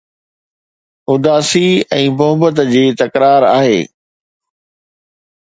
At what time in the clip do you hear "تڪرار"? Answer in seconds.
3.03-3.47